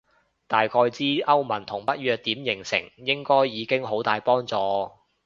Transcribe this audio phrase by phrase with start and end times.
[0.47, 4.57] 大概知歐盟同北約點形成應該已經好大幫助